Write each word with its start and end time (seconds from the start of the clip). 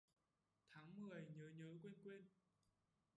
Tháng 0.69 1.01
mười 1.01 1.23
nhớ 1.35 1.49
nhớ 1.57 1.77
quên 1.81 1.93
quên 2.03 2.27